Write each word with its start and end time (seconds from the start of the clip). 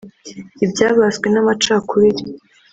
ibyabaswe 0.65 1.27
n’amacakubiri 1.29 2.23